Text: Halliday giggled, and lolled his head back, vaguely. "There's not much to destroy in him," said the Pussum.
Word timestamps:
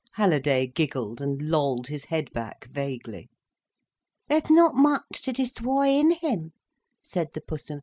Halliday 0.13 0.65
giggled, 0.65 1.21
and 1.21 1.51
lolled 1.51 1.85
his 1.85 2.05
head 2.05 2.33
back, 2.33 2.67
vaguely. 2.71 3.29
"There's 4.29 4.49
not 4.49 4.73
much 4.73 5.21
to 5.21 5.31
destroy 5.31 5.89
in 5.89 6.09
him," 6.09 6.53
said 7.03 7.27
the 7.35 7.41
Pussum. 7.41 7.79